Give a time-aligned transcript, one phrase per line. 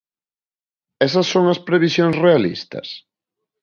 [1.07, 2.87] ¿Esas son as previsións realistas?